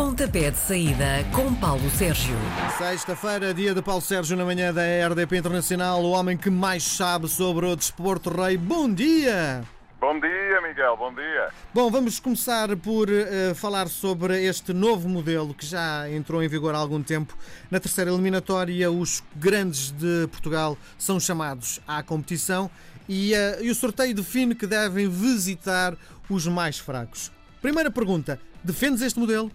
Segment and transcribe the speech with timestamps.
[0.00, 2.34] Pontapé de saída com Paulo Sérgio.
[2.78, 7.28] Sexta-feira, dia de Paulo Sérgio na manhã da RDP Internacional, o homem que mais sabe
[7.28, 8.56] sobre o desporto rei.
[8.56, 9.62] Bom dia!
[10.00, 11.50] Bom dia, Miguel, bom dia.
[11.74, 16.74] Bom, vamos começar por uh, falar sobre este novo modelo que já entrou em vigor
[16.74, 17.36] há algum tempo.
[17.70, 22.70] Na terceira eliminatória, os grandes de Portugal são chamados à competição
[23.06, 25.94] e, uh, e o sorteio define que devem visitar
[26.26, 27.30] os mais fracos.
[27.60, 29.52] Primeira pergunta: defendes este modelo?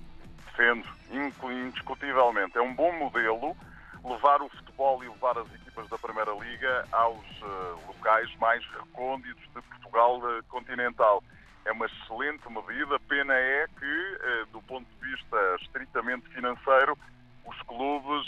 [0.56, 2.58] Defendo, indiscutivelmente.
[2.58, 3.58] É um bom modelo
[4.06, 9.44] levar o futebol e levar as equipas da Primeira Liga aos uh, locais mais recônditos
[9.54, 11.22] de Portugal uh, continental.
[11.66, 16.98] É uma excelente medida, pena é que, uh, do ponto de vista estritamente financeiro,
[17.46, 18.26] os clubes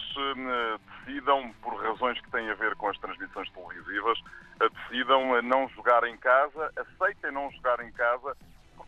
[1.05, 4.21] decidam, por razões que têm a ver com as transmissões televisivas,
[4.59, 8.37] decidam não jogar em casa, aceitem não jogar em casa,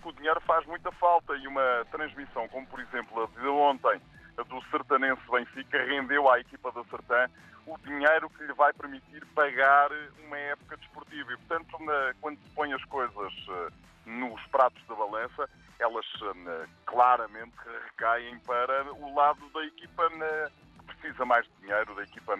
[0.01, 4.01] porque o dinheiro faz muita falta e uma transmissão como, por exemplo, a de ontem,
[4.47, 7.29] do Sertanense Benfica rendeu à equipa da Sertã
[7.65, 9.89] o dinheiro que lhe vai permitir pagar
[10.25, 11.33] uma época desportiva.
[11.33, 13.71] E, portanto, na, quando se põe as coisas uh,
[14.05, 21.25] nos pratos da balança, elas uh, claramente recaem para o lado da equipa que precisa
[21.25, 22.35] mais de dinheiro, da equipa,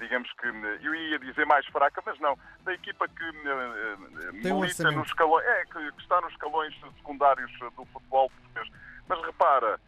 [0.00, 3.24] digamos que, eu ia dizer mais fraca, mas não, da equipa que
[4.32, 8.68] milita um nos escalões, é, que, que, está nos escalões secundários do futebol português.
[9.06, 9.78] Mas repara,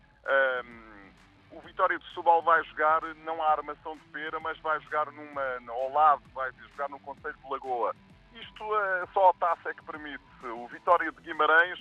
[1.51, 5.73] o Vitória de Setúbal vai jogar não a armação de pera, mas vai jogar numa,
[5.73, 7.95] ao lado, vai jogar no Conselho de Lagoa.
[8.35, 8.65] Isto
[9.13, 10.23] só a taça é que permite.
[10.45, 11.79] O Vitória de Guimarães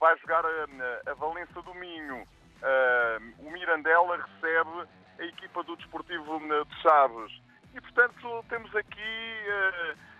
[0.00, 2.22] vai jogar a, a Valença do Minho.
[2.22, 7.45] Uh, o Mirandela recebe a equipa do Desportivo de Chaves.
[7.76, 9.46] E, portanto, temos aqui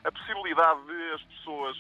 [0.05, 1.77] a possibilidade de as pessoas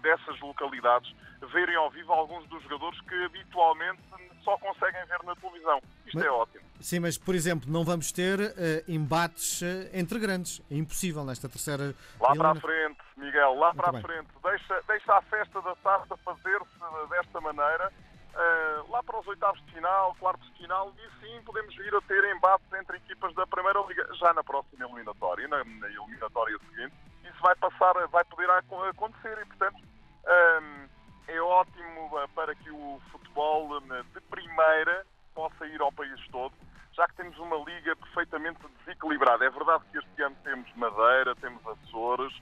[0.00, 1.14] dessas localidades
[1.52, 4.00] verem ao vivo alguns dos jogadores que habitualmente
[4.42, 5.78] só conseguem ver na televisão.
[6.06, 6.64] Isto mas, é ótimo.
[6.80, 8.52] Sim, mas, por exemplo, não vamos ter uh,
[8.88, 9.60] embates
[9.92, 10.62] entre grandes.
[10.70, 11.94] É impossível nesta terceira.
[12.18, 14.28] Lá para a frente, Miguel, lá Muito para a frente.
[14.42, 17.92] Deixa, deixa a festa da taça fazer-se desta maneira.
[18.38, 22.00] Uh, lá para os oitavos de final, quartos de final, e sim podemos vir a
[22.02, 26.94] ter embates entre equipas da Primeira Liga, já na próxima eliminatória, na, na eliminatória seguinte.
[27.24, 29.82] Isso vai passar, vai poder acontecer e, portanto,
[31.26, 35.04] é ótimo para que o futebol de primeira
[35.34, 36.54] possa ir ao país todo,
[36.92, 39.44] já que temos uma liga perfeitamente desequilibrada.
[39.44, 42.34] É verdade que este ano temos Madeira, temos Açores,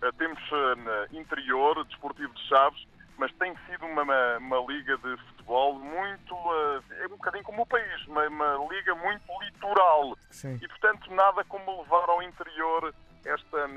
[0.00, 2.86] eh, temos eh, interior, desportivo de Chaves,
[3.18, 6.34] mas tem sido uma, uma, uma, liga de futebol muito.
[6.34, 10.16] Eh, é um bocadinho como o país, uma, uma liga muito litoral.
[10.30, 10.58] Sim.
[10.62, 12.94] E, portanto, nada como levar ao interior
[13.24, 13.68] esta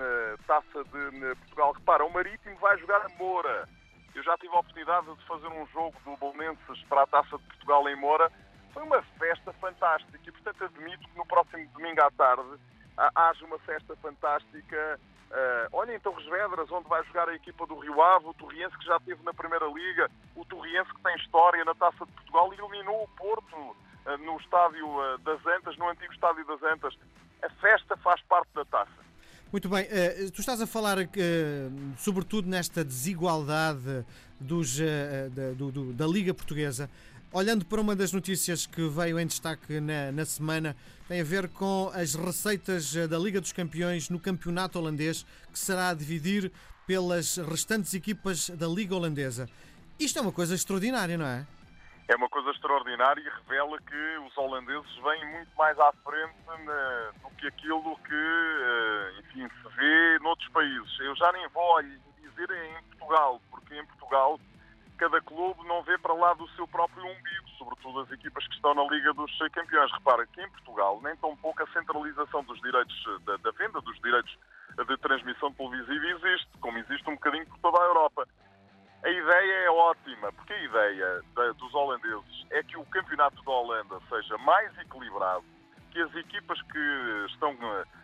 [0.48, 1.72] taça de Portugal.
[1.74, 3.68] Repara, o Marítimo vai jogar a Moura.
[4.14, 7.44] Eu já tive a oportunidade de fazer um jogo do Bolonenses para a Taça de
[7.46, 8.31] Portugal em Moura.
[8.74, 12.60] Foi uma festa fantástica e, portanto, admito que no próximo domingo à tarde
[13.16, 15.00] haja uma festa fantástica.
[15.31, 18.78] Uh, olha em Torres Vedras, onde vai jogar a equipa do Rio Ave, o Torriense
[18.78, 22.53] que já esteve na Primeira Liga, o Torriense que tem história na Taça de Portugal
[22.53, 26.94] e eliminou o Porto uh, no estádio uh, das Antas, no antigo estádio das Antas.
[27.42, 28.92] A festa faz parte da taça.
[29.53, 29.86] Muito bem,
[30.34, 30.96] tu estás a falar
[31.98, 34.06] sobretudo nesta desigualdade
[34.40, 36.90] dos, da, do, da Liga Portuguesa.
[37.34, 40.75] Olhando para uma das notícias que veio em destaque na, na, semana,
[41.08, 45.90] tem a ver com as receitas da Liga dos Campeões no campeonato holandês, que será
[45.90, 46.52] a dividir
[46.86, 49.47] pelas restantes equipas da Liga Holandesa.
[49.97, 51.47] Isto é uma coisa extraordinária, não é?
[52.12, 57.12] é uma coisa extraordinária e revela que os holandeses vêm muito mais à frente na,
[57.24, 61.00] do que aquilo que, eh, enfim, se vê noutros países.
[61.00, 64.38] Eu já nem vou dizer em Portugal, porque em Portugal
[65.01, 68.75] cada clube não vê para lá do seu próprio umbigo, sobretudo as equipas que estão
[68.75, 69.91] na Liga dos Campeões.
[69.94, 74.00] Repara que em Portugal nem tão pouco a centralização dos direitos da, da venda dos
[74.00, 74.38] direitos
[74.88, 78.28] de transmissão televisiva existe, como existe um bocadinho por toda a Europa.
[79.03, 81.23] A ideia é ótima, porque a ideia
[81.57, 85.44] dos holandeses é que o campeonato da Holanda seja mais equilibrado,
[85.89, 87.57] que as equipas que estão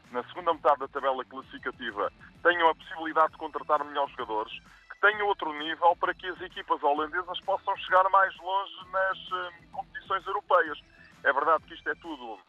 [0.10, 2.12] na segunda metade da tabela classificativa
[2.42, 4.60] tenham a possibilidade de contratar melhores jogadores,
[5.02, 10.26] tenham outro nível para que as equipas holandesas possam chegar mais longe nas hum, competições
[10.26, 10.80] europeias.
[11.24, 12.40] É verdade que isto é tudo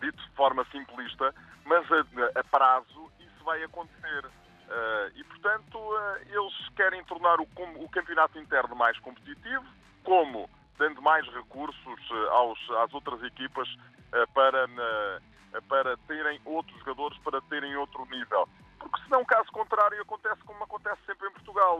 [0.00, 1.34] dito de forma simplista,
[1.64, 4.26] mas a, a prazo isso vai acontecer.
[4.26, 9.64] Uh, e, portanto, uh, eles querem tornar o, o, campeonato interno mais competitivo,
[10.04, 13.68] como dando mais recursos uh, aos, às outras equipas
[14.32, 14.66] para,
[15.68, 18.48] para terem outros jogadores, para terem outro nível.
[18.78, 21.78] Porque, senão, caso contrário, acontece como acontece sempre em Portugal.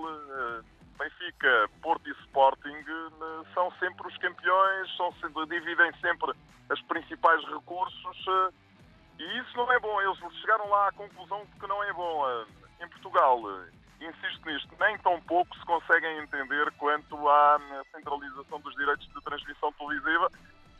[0.98, 5.14] Benfica, Porto e Sporting eh, são sempre os campeões, são,
[5.46, 6.32] dividem sempre
[6.68, 8.52] os principais recursos eh,
[9.20, 10.00] e isso não é bom.
[10.02, 12.24] Eles chegaram lá à conclusão de que não é bom.
[12.80, 13.40] Em Portugal,
[14.00, 17.60] insisto nisto, nem tão pouco se conseguem entender quanto à
[17.92, 20.30] centralização dos direitos de transmissão televisiva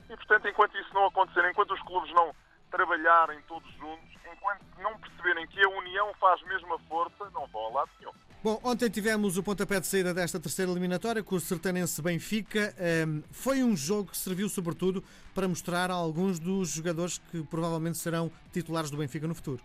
[0.09, 2.35] e, portanto, enquanto isso não acontecer, enquanto os clubes não
[2.71, 7.67] trabalharem todos juntos, enquanto não perceberem que a união faz mesmo a força, não vão
[7.67, 8.13] a lado nenhum.
[8.43, 12.73] Bom, ontem tivemos o pontapé de saída desta terceira eliminatória com o Sertanense Benfica.
[13.07, 15.03] Um, foi um jogo que serviu sobretudo
[15.35, 19.61] para mostrar a alguns dos jogadores que provavelmente serão titulares do Benfica no futuro.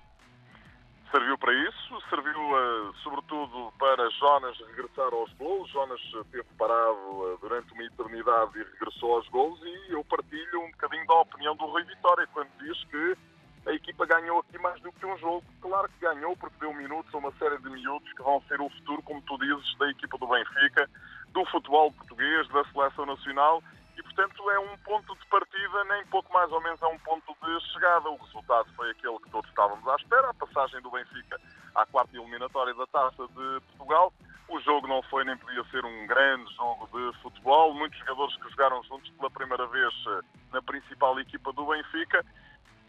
[1.11, 1.82] Serviu para isso,
[2.13, 5.67] serviu uh, sobretudo para Jonas regressar aos gols.
[5.71, 10.69] Jonas esteve parado uh, durante uma eternidade e regressou aos gols e eu partilho um
[10.71, 13.17] bocadinho da opinião do Rui Vitória quando diz que
[13.65, 15.43] a equipa ganhou aqui mais do que um jogo.
[15.59, 18.69] Claro que ganhou porque deu minutos a uma série de miúdos que vão ser o
[18.69, 20.87] futuro, como tu dizes, da equipa do Benfica,
[21.29, 23.63] do futebol português, da seleção nacional
[23.97, 27.35] e, portanto, é um ponto de partida, nem pouco mais ou menos é um ponto
[27.41, 28.07] de chegada.
[28.07, 31.39] O resultado foi aquele que todos estávamos à espera, a passagem do Benfica
[31.75, 34.13] à quarta eliminatória da Taça de Portugal.
[34.49, 37.73] O jogo não foi nem podia ser um grande jogo de futebol.
[37.73, 40.21] Muitos jogadores que jogaram juntos pela primeira vez eh,
[40.51, 42.23] na principal equipa do Benfica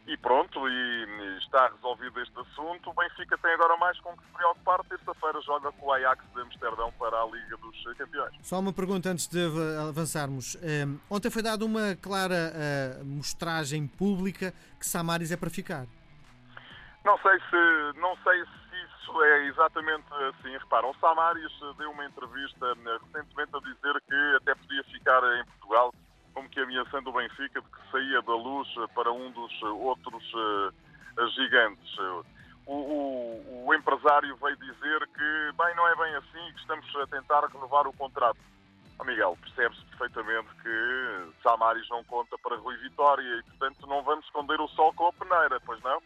[0.06, 2.90] e pronto, e está resolvido este assunto.
[2.90, 4.84] O Benfica tem agora mais com que se preocupar.
[4.84, 8.34] Terça-feira joga com o Ajax de Amsterdão para a Liga dos Campeões.
[8.42, 9.40] Só uma pergunta antes de
[9.88, 10.56] avançarmos.
[10.56, 15.86] Um, ontem foi dada uma clara uh, mostragem pública que Samaris é para ficar.
[17.04, 18.63] Não sei se não sei se
[19.04, 20.56] isso é exatamente assim.
[20.56, 25.44] Reparam, o Samaris deu uma entrevista eh, recentemente a dizer que até podia ficar em
[25.44, 25.92] Portugal
[26.32, 30.24] como que ameaçando o Benfica de que saía da luz para um dos outros
[31.36, 31.98] gigantes.
[32.66, 37.06] O, o, o, empresário veio dizer que, bem, não é bem assim, que estamos a
[37.06, 38.38] tentar renovar o contrato.
[38.98, 44.24] Oh, Miguel, percebe-se perfeitamente que Samaris não conta para Rui Vitória e, portanto, não vamos
[44.24, 46.00] esconder o sol com a peneira, pois não?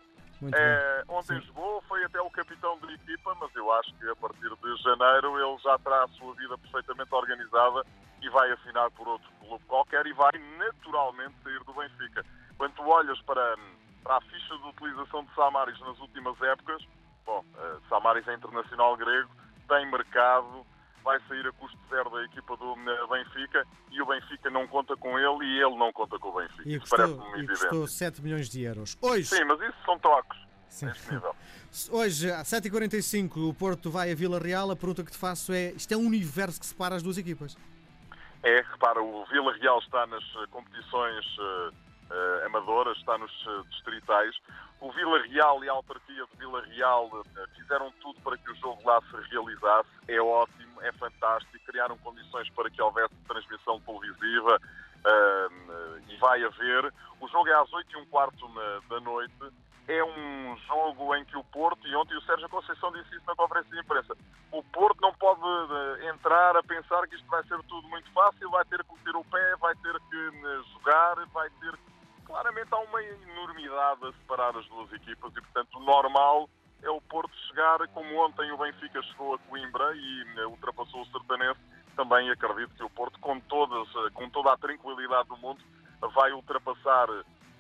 [0.52, 1.46] É, ontem Sim.
[1.46, 5.36] jogou, foi até o capitão da equipa, mas eu acho que a partir de janeiro
[5.38, 7.84] ele já terá a sua vida perfeitamente organizada
[8.22, 12.24] e vai assinar por outro clube qualquer e vai naturalmente sair do Benfica.
[12.56, 13.56] Quando tu olhas para,
[14.04, 16.86] para a ficha de utilização de Samaris nas últimas épocas,
[17.26, 19.30] bom, uh, Samaris é internacional grego,
[19.68, 20.64] tem mercado,
[21.04, 24.96] vai sair a custo zero da equipa do eh, Benfica e o Benfica não conta
[24.96, 26.68] com ele e ele não conta com o Benfica.
[26.68, 28.96] E custou, e custou 7 milhões de euros.
[29.00, 29.26] Hoje...
[29.26, 30.36] Sim, mas isso são trocos.
[30.68, 30.86] Sim.
[31.90, 34.70] Hoje, às 7h45, o Porto vai a Vila Real.
[34.70, 37.56] A pergunta que te faço é: isto é um universo que separa as duas equipas?
[38.42, 41.26] É, repara, o Vila Real está nas eh, competições
[42.10, 44.34] uh, amadoras, está nos uh, distritais.
[44.80, 47.10] O Vila Real e a autarquia de Vila Real
[47.56, 49.88] fizeram tudo para que o jogo lá se realizasse.
[50.06, 51.58] É ótimo, é fantástico.
[51.66, 54.60] Criaram condições para que houvesse transmissão televisiva
[56.08, 56.92] e vai haver.
[57.20, 58.48] O jogo é às 8 e um quarto
[58.88, 59.34] da noite
[59.88, 63.34] é um jogo em que o Porto, e ontem o Sérgio Conceição disse isso na
[63.34, 64.14] conferência de imprensa,
[64.52, 68.50] o Porto não pode eh, entrar a pensar que isto vai ser tudo muito fácil,
[68.50, 71.74] vai ter que meter o pé, vai ter que eh, jogar, vai ter.
[72.28, 76.48] Claramente há uma enormidade a separar as duas equipas e, portanto, o normal
[76.82, 81.06] é o Porto chegar, como ontem o Benfica chegou a Coimbra e eh, ultrapassou o
[81.06, 81.58] Sertanense,
[81.96, 85.60] também acredito que o Porto, com, todas, com toda a tranquilidade do mundo,
[86.14, 87.08] vai ultrapassar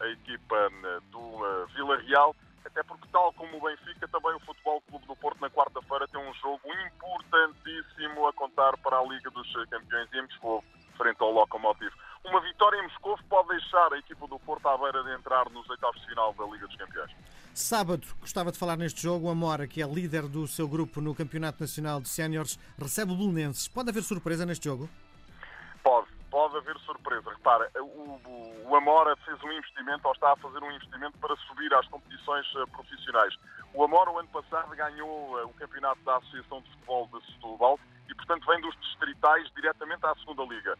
[0.00, 0.70] a equipa
[1.10, 5.16] do uh, Vila Real, até porque, tal como o Benfica, também o Futebol Clube do
[5.16, 10.22] Porto, na quarta-feira, tem um jogo importantíssimo a contar para a Liga dos Campeões em
[10.22, 10.62] Moscou,
[10.96, 11.92] frente ao Lokomotiv.
[12.28, 15.68] Uma vitória em Moscou pode deixar a equipa do Porto à beira de entrar nos
[15.68, 17.10] oitavos de final da Liga dos Campeões.
[17.54, 19.26] Sábado, gostava de falar neste jogo.
[19.26, 23.16] O Amora, que é líder do seu grupo no Campeonato Nacional de Séniores, recebe o
[23.16, 23.66] Belenenses.
[23.66, 24.88] Pode haver surpresa neste jogo?
[25.82, 27.30] Pode pode haver surpresa.
[27.30, 28.20] Repara, o,
[28.66, 32.46] o, Amora fez um investimento, ou está a fazer um investimento para subir às competições
[32.54, 33.34] uh, profissionais.
[33.74, 37.80] O Amora, o ano passado, ganhou uh, o campeonato da Associação de Futebol de Setúbal
[38.08, 40.78] e, portanto, vem dos distritais diretamente à segunda Liga.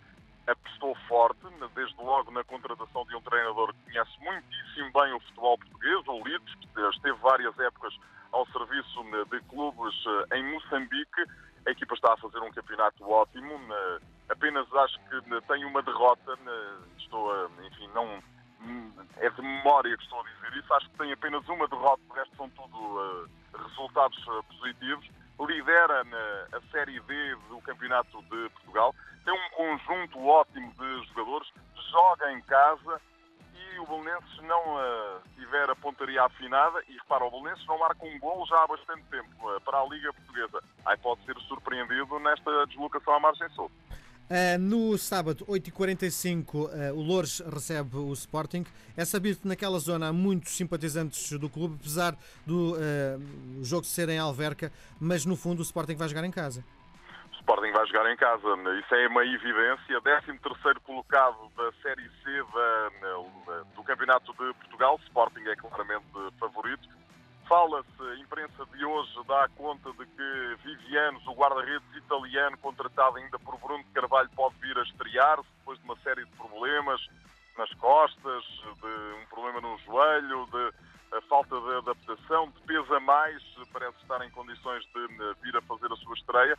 [0.48, 1.40] Apostou forte,
[1.74, 6.24] desde logo, na contratação de um treinador que conhece muitíssimo bem o futebol português, o
[6.24, 7.94] Lides, que esteve várias épocas
[8.32, 11.22] ao serviço de clubes uh, em Moçambique.
[11.66, 13.60] A equipa está a fazer um campeonato ótimo
[14.28, 16.38] apenas acho que tem uma derrota,
[16.98, 18.22] estou a, enfim, não
[19.16, 22.12] é de memória que estou a dizer isso, acho que tem apenas uma derrota, o
[22.12, 23.28] resto são tudo uh,
[23.68, 25.08] resultados uh, positivos.
[25.40, 26.02] Lidera
[26.52, 28.92] a Série D do Campeonato de Portugal,
[29.98, 31.48] conjunto ótimo de jogadores,
[31.90, 33.00] joga em casa
[33.54, 38.04] e o Belenenses não uh, tiver a pontaria afinada, e repara, o Belenenses não marca
[38.04, 40.60] um gol já há bastante tempo uh, para a Liga Portuguesa.
[40.84, 43.70] Aí pode ser surpreendido nesta deslocação à margem sul.
[44.30, 48.64] Uh, no sábado, 8h45, uh, o Loures recebe o Sporting.
[48.96, 52.76] É sabido que naquela zona há muitos simpatizantes do clube, apesar do
[53.62, 56.62] jogo ser em Alverca, mas no fundo o Sporting vai jogar em casa.
[57.48, 58.46] Sporting vai jogar em casa,
[58.78, 60.02] isso é uma evidência.
[60.02, 60.38] 13
[60.84, 66.04] colocado da Série C da, do Campeonato de Portugal, Sporting é claramente
[66.38, 66.86] favorito.
[67.48, 73.38] Fala-se, a imprensa de hoje dá conta de que Vivianos, o guarda-redes italiano, contratado ainda
[73.38, 77.00] por Bruno Carvalho, pode vir a estrear-se depois de uma série de problemas
[77.56, 83.00] nas costas, de um problema no joelho, de a falta de adaptação, de peso a
[83.00, 86.58] mais, parece estar em condições de eh, vir a fazer a sua estreia.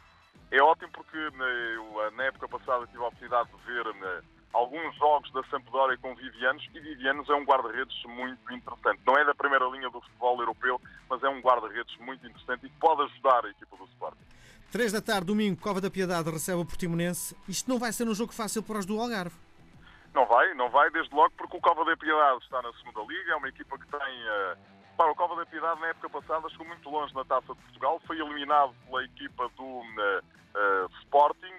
[0.51, 4.21] É ótimo porque eh, eu, na época passada, tive a oportunidade de ver eh,
[4.53, 8.99] alguns jogos da Sampdoria com Vivianos e Vivianos é um guarda-redes muito interessante.
[9.05, 12.69] Não é da primeira linha do futebol europeu, mas é um guarda-redes muito interessante e
[12.79, 14.23] pode ajudar a equipa do Sporting.
[14.71, 17.35] 3 da tarde, domingo, Cova da Piedade recebe o Portimonense.
[17.47, 19.35] Isto não vai ser um jogo fácil para os do Algarve.
[20.13, 23.31] Não vai, não vai, desde logo, porque o Cova da Piedade está na segunda liga,
[23.31, 23.99] é uma equipa que tem.
[23.99, 24.78] Uh...
[24.99, 28.01] Para o Cova da Piedade, na época passada, chegou muito longe na Taça de Portugal,
[28.05, 31.53] foi eliminado pela equipa do uh, Sporting,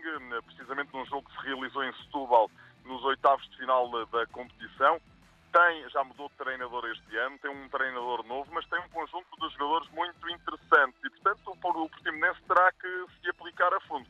[0.44, 2.50] precisamente num jogo que se realizou em Setúbal
[2.84, 5.00] nos oitavos de final da competição.
[5.54, 9.26] Tem, já mudou de treinador este ano, tem um treinador novo, mas tem um conjunto
[9.40, 14.06] de jogadores muito interessante e, portanto, o Portimonense terá que se aplicar a fundo.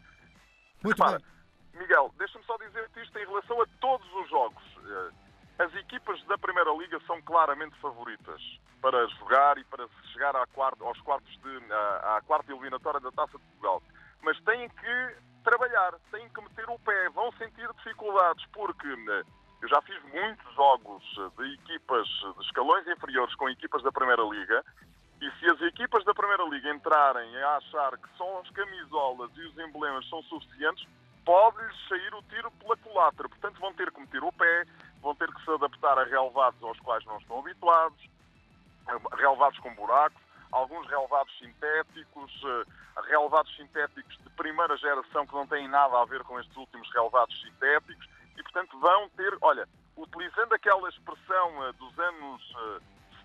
[0.83, 1.81] Muito Repara, bem.
[1.81, 4.65] Miguel, deixa-me só dizer-te isto em relação a todos os jogos.
[5.61, 8.41] As equipas da Primeira Liga são claramente favoritas
[8.81, 13.37] para jogar e para chegar quarta, aos quartos de, à, à quarta eliminatória da Taça
[13.37, 13.83] de Portugal.
[14.23, 19.23] Mas têm que trabalhar, têm que meter o pé, vão sentir dificuldades, porque né,
[19.61, 21.03] eu já fiz muitos jogos
[21.37, 24.65] de equipas de escalões inferiores com equipas da Primeira Liga,
[25.21, 29.41] e se as equipas da Primeira Liga entrarem a achar que só as camisolas e
[29.43, 30.89] os emblemas são suficientes,
[31.23, 33.29] pode-lhes sair o tiro pela culatra.
[33.29, 34.65] Portanto, vão ter que meter o pé,
[35.01, 37.99] vão ter que se adaptar a relevados aos quais não estão habituados,
[39.17, 40.21] relevados com buracos,
[40.53, 46.23] alguns relevados sintéticos, eh, relevados sintéticos de primeira geração que não têm nada a ver
[46.25, 51.99] com estes últimos relevados sintéticos e, portanto, vão ter, olha, utilizando aquela expressão eh, dos
[51.99, 52.43] anos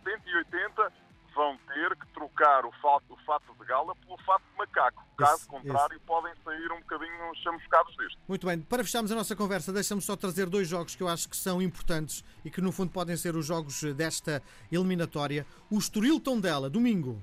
[0.03, 0.93] 70 eh, e 80,
[1.35, 5.03] vão ter que trocar o fato, o fato de gala pelo fato de macaco.
[5.17, 6.05] Caso isso, contrário, isso.
[6.05, 8.17] podem sair um bocadinho chamuscados disto.
[8.27, 8.61] Muito bem.
[8.61, 11.61] Para fecharmos a nossa conversa, deixa-me só trazer dois jogos que eu acho que são
[11.61, 15.45] importantes e que, no fundo, podem ser os jogos desta eliminatória.
[15.69, 17.21] O Estoril Tondela, domingo.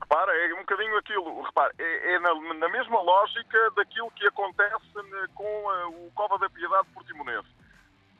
[0.00, 1.42] Repara, é um bocadinho aquilo.
[1.42, 4.74] Repara, é, é na, na, mesma lógica daquilo que acontece
[5.34, 7.48] com a, o Cova da Piedade Portimonense.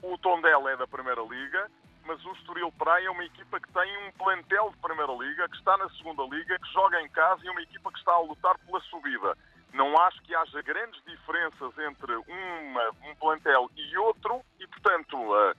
[0.03, 1.71] O Tondela é da Primeira Liga,
[2.11, 5.57] mas o Estoril Praia é uma equipa que tem um plantel de Primeira Liga, que
[5.57, 8.21] está na Segunda Liga, que joga em casa e é uma equipa que está a
[8.21, 9.39] lutar pela subida.
[9.73, 15.55] Não acho que haja grandes diferenças entre uma, um plantel e outro e, portanto, uh,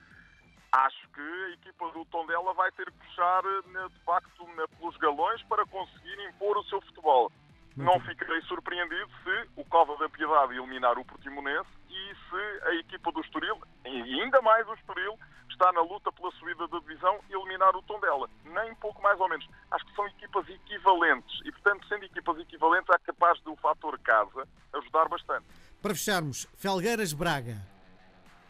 [0.72, 4.46] acho que a equipa do Tondela vai ter que puxar, uh, de facto,
[4.78, 7.32] pelos galões para conseguir impor o seu futebol.
[7.76, 13.10] Não ficarei surpreendido se o Cova da Piedade eliminar o Portimonense e se a equipa
[13.12, 17.74] do Estoril, e ainda mais o Estoril, está na luta pela subida da divisão, eliminar
[17.76, 18.28] o Tondela.
[18.44, 19.48] Nem pouco mais ou menos.
[19.70, 24.46] Acho que são equipas equivalentes e, portanto, sendo equipas equivalentes, é capaz do fator casa
[24.74, 25.46] ajudar bastante.
[25.80, 27.56] Para fecharmos, Felgueiras-Braga.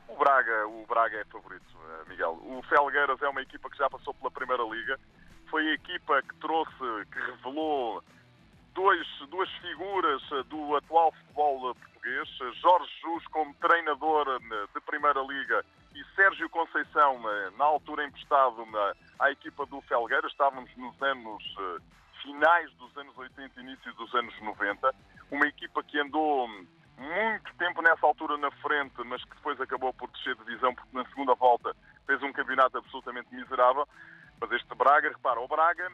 [0.08, 2.32] O Braga, o Braga é favorito, eh, Miguel.
[2.42, 4.98] O Felgueiras é uma equipa que já passou pela Primeira Liga.
[5.50, 8.02] Foi a equipa que trouxe, que revelou
[8.74, 12.28] dois, duas figuras eh, do atual futebol português.
[12.60, 15.64] Jorge Jus como treinador eh, de Primeira Liga
[15.94, 18.66] e Sérgio Conceição, eh, na altura emprestado
[19.18, 21.82] à equipa do Felgueira, estávamos nos anos eh,
[22.22, 24.94] finais dos anos 80 e início dos anos 90,
[25.30, 30.08] uma equipa que andou muito tempo nessa altura na frente, mas que depois acabou por
[30.10, 31.74] descer de divisão, porque na segunda volta
[32.06, 33.88] fez um campeonato absolutamente miserável.
[34.40, 35.90] Mas este Braga, repara, o Braga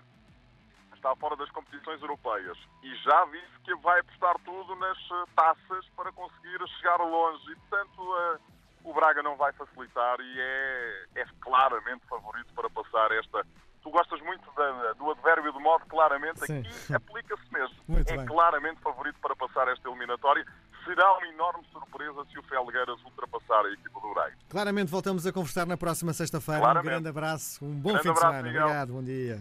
[0.99, 5.88] está fora das competições europeias e já disse que vai apostar tudo nas eh, taças
[5.97, 7.52] para conseguir chegar longe.
[7.52, 8.38] E, portanto,
[8.85, 13.45] o Braga não vai facilitar e é, é claramente favorito para passar esta.
[13.83, 16.59] Tu gostas muito da, do advérbio de modo, claramente, Sim.
[16.59, 17.76] aqui aplica-se mesmo.
[17.87, 18.26] Muito é bem.
[18.26, 20.45] claramente favorito para passar esta eliminatória.
[20.85, 24.37] Será uma enorme surpresa se o Felgueiras ultrapassar a equipa do Braga.
[24.49, 26.81] Claramente voltamos a conversar na próxima sexta-feira.
[26.81, 28.43] Um grande abraço, um bom grande fim de semana.
[28.43, 28.62] Miguel.
[28.62, 29.40] Obrigado, bom dia.